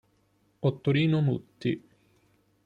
Ottorino 0.61 1.21
Mutti. 1.21 1.71